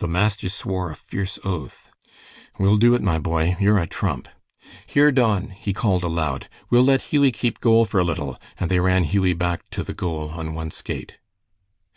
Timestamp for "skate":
10.72-11.18